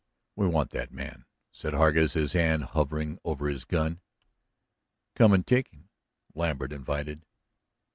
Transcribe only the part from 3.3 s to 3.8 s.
his